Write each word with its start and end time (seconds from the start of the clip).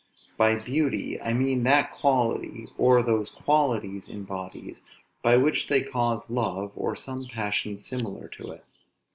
By 0.35 0.55
beauty, 0.55 1.21
I 1.21 1.33
mean 1.33 1.61
that 1.65 1.91
quality, 1.93 2.65
or 2.75 3.03
those 3.03 3.29
qualities 3.29 4.09
in 4.09 4.23
bodies, 4.23 4.83
by 5.21 5.37
which 5.37 5.67
they 5.67 5.83
cause 5.83 6.27
love, 6.27 6.71
or 6.75 6.95
some 6.95 7.27
passion 7.27 7.77
similar 7.77 8.27
to 8.29 8.47
it. 8.53 8.65